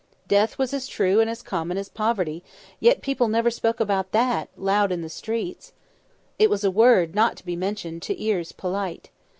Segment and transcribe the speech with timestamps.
[0.27, 2.43] Death was as true and as common as poverty;
[2.79, 5.73] yet people never spoke about that, loud out in the streets.
[6.39, 9.11] It was a word not to be mentioned to ears polite.